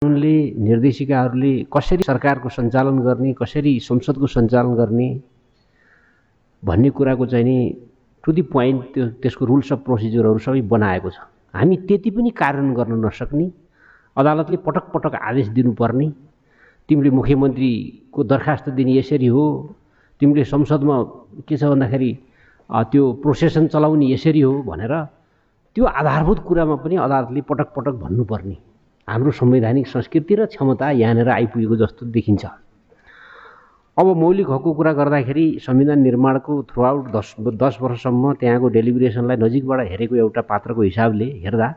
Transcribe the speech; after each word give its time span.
कानुनले 0.00 0.36
निर्देशिकाहरूले 0.56 1.52
कसरी 1.68 2.02
सरकारको 2.02 2.48
सञ्चालन 2.48 2.98
गर्ने 3.04 3.32
कसरी 3.36 3.72
संसदको 3.84 4.26
सञ्चालन 4.26 4.72
गर्ने 4.74 5.08
भन्ने 6.62 6.90
कुराको 6.96 7.26
चाहिँ 7.28 7.44
नि 7.44 7.56
टु 8.24 8.32
दि 8.32 8.42
पोइन्ट 8.48 8.84
त्यो 8.94 9.06
त्यसको 9.20 9.44
रुल्स 9.44 9.72
अफ 9.72 9.78
प्रोसिजरहरू 9.84 10.38
सबै 10.40 10.60
बनाएको 10.72 11.10
छ। 11.10 11.20
हामी 11.52 11.76
त्यति 11.84 12.10
पनि 12.16 12.30
कार्यान्वयन 12.32 12.74
गर्न 12.80 13.04
नसक्ने 13.04 13.50
अदालतले 14.16 14.56
पटक 14.64 14.88
पटक 14.88 15.14
आदेश 15.20 15.48
दिनुपर्ने 15.60 16.08
तिमीले 16.88 17.10
मुख्यमन्त्रीको 17.20 18.24
दरखास्त 18.24 18.68
दिने 18.80 18.96
यसरी 18.96 19.28
हो 19.36 19.44
तिमीले 20.20 20.44
संसदमा 20.48 20.96
के 21.44 21.56
छ 21.60 21.62
भन्दाखेरि 21.76 22.10
त्यो 22.88 23.12
प्रोसेसन 23.20 23.68
चलाउने 23.68 24.12
यसरी 24.16 24.40
हो 24.48 24.52
भनेर 24.64 24.94
त्यो 25.76 25.84
आधारभूत 25.84 26.38
कुरामा 26.48 26.76
पनि 26.88 26.96
अदालतले 27.04 27.40
पटक 27.52 27.68
पटक 27.76 27.94
भन्नुपर्ने। 28.08 28.56
हाम्रो 29.10 29.30
संवैधानिक 29.34 29.86
संस्कृति 29.86 30.34
र 30.34 30.46
क्षमता 30.46 30.90
यहाँनिर 30.94 31.28
आइपुगेको 31.28 31.76
जस्तो 31.76 32.06
देखिन्छ। 32.14 32.44
अब 33.96 34.06
मौलिक 34.16 34.50
हकको 34.50 34.72
कुरा 34.72 34.92
गर्दाखेरि 34.92 35.46
संविधान 35.62 35.98
निर्माणको 36.00 36.62
थ्रु 36.70 36.82
आउट 36.82 37.10
दस 37.16 37.34
दस 37.62 37.78
वर्षसम्म 37.82 38.32
त्यहाँको 38.40 38.68
डेलिब्रेसनलाई 38.76 39.36
नजिकबाट 39.36 39.80
हेरेको 39.90 40.16
एउटा 40.16 40.40
पात्रको 40.46 40.82
हिसाबले 40.82 41.26
हेर्दा 41.42 41.68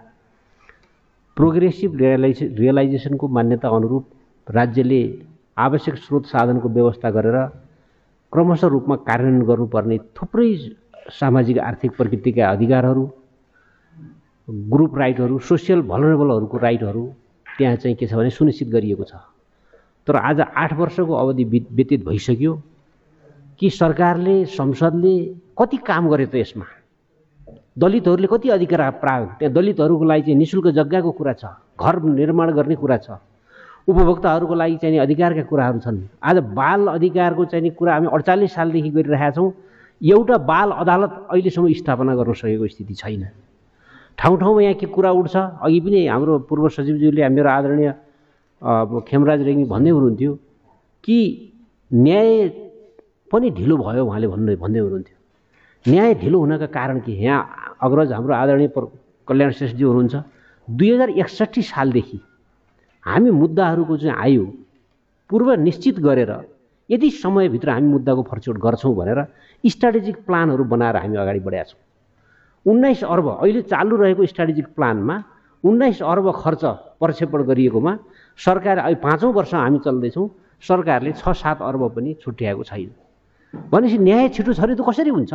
प्रोग्रेसिभ 1.37 1.95
रियलाइज 2.01 2.39
रियलाइजेसनको 2.59 3.27
मान्यता 3.27 3.67
अनुरूप 3.77 4.05
राज्यले 4.47 5.01
आवश्यक 5.57 5.95
स्रोत 6.05 6.25
साधनको 6.27 6.69
व्यवस्था 6.69 7.09
गरेर 7.17 7.37
क्रमशः 8.33 8.67
रूपमा 8.67 8.95
कार्यान्वयन 9.09 9.45
गर्नुपर्ने 9.49 9.97
थुप्रै 10.13 10.49
सामाजिक 11.17 11.57
आर्थिक 11.69 11.97
प्रकृतिका 11.97 12.49
अधिकारहरू 12.51 13.09
ग्रुप 14.69 14.97
राइटहरू 14.97 15.39
सोसियल 15.49 15.81
भलरेबलहरूको 15.91 16.57
राइटहरू 16.67 17.03
त्यहाँ 17.57 17.75
चाहिँ 17.75 17.95
के 17.95 18.07
छ 18.07 18.13
भने 18.13 18.29
सुनिश्चित 18.29 18.67
गरिएको 18.69 19.03
छ। 19.03 19.13
तर 20.07 20.15
आज 20.15 20.39
आठ 20.41 20.73
वर्षको 20.73 21.13
अवधि 21.13 21.43
व्यतीत 21.71 22.05
भइसक्यो 22.05 22.53
कि 23.59 23.69
सरकारले 23.69 24.43
संसदले 24.45 25.15
कति 25.57 25.77
काम 25.77 26.09
गरे 26.09 26.25
त 26.25 26.35
यसमा? 26.35 26.65
दलितहरूले 27.77 28.27
कति 28.27 28.49
अधिकार 28.49 28.81
प्राप्त 29.01 29.39
त्यहाँ 29.39 29.53
दलितहरूको 29.53 30.03
लागि 30.03 30.21
चाहिँ 30.21 30.37
नि 30.37 30.45
शुल्क 30.45 30.67
जग्गाको 30.75 31.11
कुरा 31.11 31.33
छ 31.33 31.45
घर 31.79 32.01
निर्माण 32.03 32.51
गर्ने 32.53 32.75
कुरा 32.75 32.97
छ 32.97 33.17
उपभोक्ताहरूको 33.87 34.55
लागि 34.55 34.77
चाहिँ 34.77 34.93
नि 34.93 34.99
अधिकारका 34.99 35.43
कुराहरू 35.43 35.79
छन्। 35.79 35.97
आज 36.23 36.37
बाल 36.53 36.87
अधिकारको 36.87 37.45
चाहिँ 37.45 37.63
नि 37.63 37.69
कुरा 37.69 37.93
हामी 37.93 38.07
अडचालिस 38.13 38.53
सालदेखि 38.53 38.89
गरिरहेका 38.89 39.31
छौँ 39.31 39.51
एउटा 40.01 40.37
बाल 40.37 40.71
अदालत 40.71 41.11
अहिलेसम्म 41.31 41.73
स्थापना 41.73 42.15
गर्न 42.15 42.33
सकेको 42.33 42.67
स्थिति 42.67 42.93
छैन। 42.93 43.23
ठाउँ 44.17 44.37
ठाउँमा 44.39 44.61
यहाँ 44.61 44.75
के 44.79 44.85
कुरा 44.87 45.11
उठ्छ? 45.11 45.35
अघि 45.35 45.79
पनि 45.79 46.07
हाम्रो 46.07 46.39
पूर्व 46.49 46.67
सचिवज्यूले 46.69 47.27
मेरो 47.29 47.49
आदरणीय 47.49 47.91
खेमराज 49.07 49.41
रेग्मी 49.41 49.65
भन्दै 49.73 49.91
हुनुहुन्थ्यो 49.91 50.33
कि 51.03 51.17
न्याय 51.91 52.47
पनि 53.31 53.49
ढिलो 53.57 53.75
भयो 53.77 54.05
उहाँले 54.05 54.27
भन्दै 54.27 54.55
भन्दै 54.55 54.79
हुनुहुन्थ्यो। 54.79 55.17
न्याय 55.85 56.13
ढिलो 56.21 56.37
हुनका 56.39 56.65
कारण 56.77 56.99
के? 57.05 57.11
यहाँ 57.11 57.75
अग्रज 57.83 58.11
हाम्रो 58.13 58.33
आदरणीय 58.33 58.69
कल्याण 59.27 59.51
श्रेष्ठजी 59.51 59.83
हुनुहुन्छ। 59.83 60.15
दुई 60.67 60.89
हजार 60.93 61.09
एकसट्ठी 61.09 61.61
सालदेखि 61.61 62.19
हामी 63.03 63.29
मुद्दाहरूको 63.31 63.97
चाहिँ 63.97 64.15
आयो 64.15 64.45
पूर्व 65.29 65.53
निश्चित 65.59 65.99
गरेर 65.99 66.31
यति 66.89 67.09
समयभित्र 67.11 67.69
हामी 67.69 67.87
मुद्दाको 67.87 68.21
फर्चौट 68.31 68.57
गर्छौँ 68.63 68.95
भनेर 68.95 69.19
स्ट्राटेजिक 69.63 70.15
प्लानहरू 70.25 70.63
बनाएर 70.63 70.95
हामी 71.03 71.17
अगाडि 71.17 71.39
बढेका 71.39 71.63
छौँ। 71.63 71.79
उन्नाइस 72.65 73.03
अर्ब 73.03 73.27
अहिले 73.43 73.61
चालु 73.67 73.95
रहेको 73.95 74.25
स्ट्राटेजिक 74.25 74.67
प्लानमा 74.75 75.15
उन्नाइस 75.63 76.01
अर्ब 76.01 76.31
खर्च 76.35 76.63
प्रक्षेपण 76.99 77.43
गरिएकोमा 77.43 77.97
सरकार 78.39 78.77
अहिले 78.77 78.99
पाँचौँ 79.03 79.31
वर्ष 79.33 79.53
हामी 79.53 79.79
चल्दैछौँ 79.85 80.27
सरकारले 80.63 81.11
छ 81.11 81.29
सात 81.35 81.61
अर्ब 81.61 81.81
पनि 81.95 82.13
छुट्याएको 82.23 82.63
छैन। 82.63 82.91
भनेपछि 83.53 83.97
न्याय 83.99 84.29
छिटो 84.29 84.53
छरितो 84.53 84.83
कसरी 84.83 85.09
हुन्छ? 85.09 85.33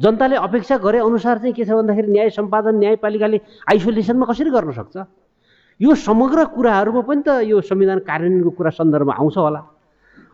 जनताले 0.00 0.36
अपेक्षा 0.36 0.76
गरे 0.80 0.98
अनुसार 0.98 1.38
चाहिँ 1.38 1.54
के 1.54 1.64
छ 1.64 1.70
भन्दाखेरि 1.70 2.12
न्याय 2.12 2.30
सम्पादन 2.30 2.74
न्यायपालिकाले 2.78 3.40
आइसोलेसनमा 3.70 4.26
कसरी 4.26 4.50
गर्न 4.50 4.72
सक्छ? 4.72 4.96
यो 5.80 5.94
समग्र 5.94 6.44
कुराहरूमा 6.56 7.00
पनि 7.04 7.22
त 7.22 7.28
यो 7.44 7.60
संविधान 7.60 7.98
कार्यान्वयनको 8.08 8.50
कुरा 8.56 8.70
सन्दर्भमा 8.80 9.12
आउँछ 9.12 9.36
होला। 9.36 9.60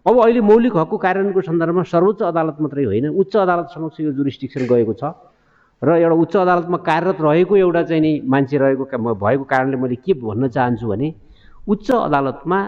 अब 0.07 0.15
अहिले 0.23 0.41
मौलिक 0.41 0.77
हकको 0.77 0.97
कार्यान्वयनको 0.99 1.41
सन्दर्भमा 1.51 1.83
सर्वोच्च 1.83 2.23
अदालत 2.31 2.57
मात्रै 2.63 2.85
होइन 2.87 3.07
उच्च 3.11 3.37
अदालत 3.37 3.67
समक्ष 3.75 4.01
यो 4.01 4.13
जुरिस्टिक्सन 4.15 4.67
गएको 4.71 4.95
छ। 4.95 5.05
र 5.83 5.97
एउटा 5.99 6.15
उच्च 6.15 6.37
अदालतमा 6.37 6.79
कार्यरत 6.87 7.19
रहेको 7.21 7.57
एउटा 7.57 7.83
चाहिँ 7.83 8.03
नि 8.03 8.13
मान्छे 8.25 8.59
रहेको 8.59 8.85
भएको 9.15 9.45
कारणले 9.45 9.77
मैले 9.77 9.97
के 9.99 10.15
भन्न 10.15 10.49
चाहन्छु 10.49 10.87
भने 10.89 11.15
उच्च 11.69 11.91
अदालतमा 11.91 12.59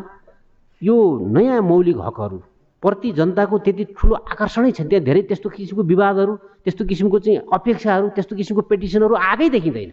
यो 0.83 0.97
नयाँ 1.35 1.61
मौलिक 1.63 1.99
हकहरू 2.07 2.39
प्रति 2.83 3.11
जनताको 3.19 3.59
त्यति 3.65 3.85
ठुलो 3.97 4.15
आकर्षणै 4.35 4.71
छ 4.73 4.81
त्यहाँ 4.91 5.05
धेरै 5.05 5.23
त्यस्तो 5.31 5.49
किसिमको 5.51 5.83
विवादहरू 5.83 6.35
त्यस्तो 6.65 6.85
किसिमको 6.85 7.19
चाहिँ 7.19 7.39
अपेक्षाहरू 7.53 8.09
त्यस्तो 8.19 8.37
किसिमको 8.37 8.63
पेटिसनहरू 8.71 9.15
आएकै 9.15 9.49
देखिँदैन। 9.57 9.93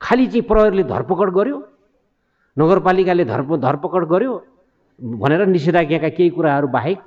खालि 0.00 0.26
चाहिँ 0.26 0.42
प्रहरीले 0.48 0.84
धरपकड 0.94 1.30
गर्यो 1.34 1.58
नगरपालिकाले 2.56 3.24
धरप 3.24 3.50
धरपकड 3.66 4.04
गर्यो 4.12 4.32
भनेर 5.20 5.46
निषेधाज्ञाका 5.46 6.08
केही 6.16 6.30
कुराहरू 6.38 6.68
बाहेक 6.68 6.98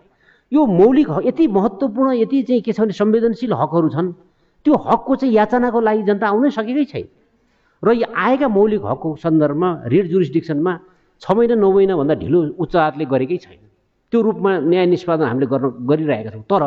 यो 0.51 0.65
मौलिक 0.65 1.09
हक 1.09 1.25
यति 1.25 1.47
महत्त्वपूर्ण 1.47 2.13
यति 2.13 2.41
चाहिँ 2.43 2.61
के 2.61 2.71
छ 2.73 2.79
भने 2.79 2.93
संवेदनशील 2.93 3.53
हकहरू 3.53 3.89
छन् 3.89 4.13
त्यो 4.65 4.73
हकको 4.87 5.15
चाहिँ 5.15 5.33
याचनाको 5.33 5.79
लागि 5.79 6.03
जनता 6.09 6.25
आउनै 6.27 6.49
सकेकै 6.57 6.85
छैन। 6.91 7.07
र 7.83 7.87
यो 7.99 8.07
आएका 8.15 8.47
मौलिक 8.47 8.81
हकको 8.85 9.09
सन्दर्भमा 9.23 9.69
रेड 9.91 10.05
जुरिस्डिक्सनमा 10.11 10.73
छ 11.21 11.25
महिना 11.35 11.55
नौ 11.55 11.69
महिनाभन्दा 11.71 12.15
ढिलो 12.23 12.39
उच्च 12.63 12.75
अदालतले 12.75 13.05
गरेकै 13.11 13.37
छैन। 13.43 13.59
त्यो 14.11 14.19
रूपमा 14.21 14.51
न्याय 14.71 14.85
निष्पादन 14.93 15.25
हामीले 15.27 15.47
गर्न 15.51 15.65
गरिरहेका 15.89 16.31
छौँ। 16.31 16.45
तर 16.47 16.63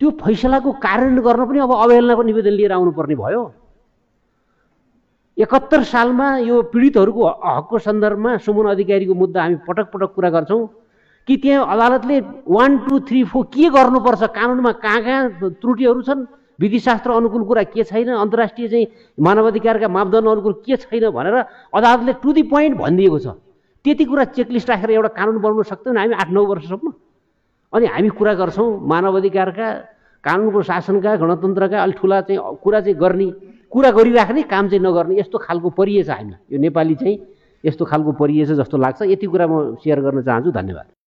त्यो 0.00 0.08
फैसलाको 0.16 0.70
कार्यान्वयन 0.80 1.20
गर्न 1.20 1.42
पनि 1.44 1.58
अब 1.60 1.72
अवहेलनाको 1.76 2.22
निवेदन 2.24 2.54
लिएर 2.56 2.72
आउनुपर्ने 2.72 3.16
भयो। 3.20 3.42
एकहत्तर 5.36 5.82
सालमा 5.92 6.26
यो 6.48 6.56
पीडितहरूको 6.72 7.22
हकको 7.44 7.76
सन्दर्भमा 7.84 8.30
सुमन 8.44 8.66
अधिकारीको 8.70 9.14
मुद्दा 9.14 9.40
हामी 9.42 9.56
पटक 9.68 9.86
पटक 9.92 10.10
कुरा 10.16 10.30
गर्छौँ। 10.30 10.62
कि 11.30 11.36
त्यहाँ 11.38 11.62
अदालतले 11.62 12.16
वान 12.42 12.78
टू 12.90 12.98
थ्री 13.06 13.22
फोर 13.30 13.44
के 13.54 13.68
गर्नुपर्छ? 13.70 14.22
कानुनमा 14.34 14.72
कहाँ 14.82 15.00
कहाँ 15.02 15.54
त्रुटिहरू 15.62 16.02
छन्? 16.02 16.26
विधिशास्त्र 16.58 17.10
अनुकूल 17.10 17.44
कुरा 17.46 17.62
के 17.70 17.84
छैन? 17.86 18.08
अन्तर्राष्ट्रिय 18.18 18.68
चाहिँ 18.68 18.86
मानवाधिकारका 19.14 19.88
मापदण्ड 19.88 20.26
अनुकूल 20.26 20.54
के 20.66 20.76
छैन 20.76 21.06
भनेर 21.14 21.36
अदालतले 21.70 22.12
टु 22.18 22.32
दि 22.34 22.42
पोइन्ट 22.50 22.74
भनिदिएको 22.82 23.18
छ। 23.22 23.38
त्यति 23.86 24.04
कुरा 24.10 24.24
चेकलिस्ट 24.34 24.70
राखेर 24.70 24.90
एउटा 24.90 25.08
कानुन 25.14 25.38
बनाउन 25.38 25.62
सक्दैनौँ। 25.70 26.02
हामी 26.02 26.14
आठ 26.18 26.30
नौ 26.34 26.42
वर्षसम्म। 26.50 26.92
अनि 27.72 27.86
हामी 27.86 28.08
कुरा 28.10 28.34
गर्छौँ 28.34 28.68
मानवाधिकारका 28.82 29.68
कानुनको 30.26 30.62
शासनका 30.66 31.14
गणतन्त्रका 31.14 31.78
अलिक 31.78 31.96
ठुला 31.96 32.20
चाहिँ 32.26 32.58
कुरा 32.58 32.80
चाहिँ 32.80 32.98
गर्ने 32.98 33.30
कुरा 33.70 33.90
गरिराख्ने 33.94 34.42
काम 34.50 34.68
चाहिँ 34.68 34.82
नगर्ने 34.82 35.14
यस्तो 35.22 35.38
खालको 35.38 35.70
परिएछ 35.78 36.10
हामी 36.10 36.34
यो 36.50 36.58
नेपाली 36.58 36.94
चाहिँ 36.98 37.16
यस्तो 37.64 37.84
खालको 37.86 38.12
परिएछ 38.18 38.50
जस्तो 38.58 38.76
लाग्छ। 38.76 39.02
यति 39.14 39.26
कुरा 39.30 39.46
म 39.46 39.78
सेयर 39.78 40.00
गर्न 40.02 40.22
चाहन्छु। 40.26 40.50
धन्यवाद। 40.50 40.99